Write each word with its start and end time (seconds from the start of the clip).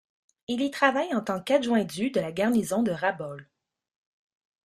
Il 0.47 0.61
y 0.61 0.71
travaille 0.71 1.13
en 1.13 1.21
tant 1.21 1.39
qu'adjoint 1.39 1.83
du 1.83 2.09
de 2.09 2.19
la 2.19 2.31
garnison 2.31 2.81
de 2.81 2.89
Rabaul. 2.91 3.47